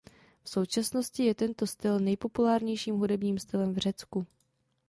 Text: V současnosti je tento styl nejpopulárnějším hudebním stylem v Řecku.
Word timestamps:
V 0.43 0.49
současnosti 0.49 1.23
je 1.25 1.35
tento 1.35 1.67
styl 1.67 1.99
nejpopulárnějším 1.99 2.95
hudebním 2.97 3.39
stylem 3.39 3.73
v 3.73 3.77
Řecku. 3.77 4.27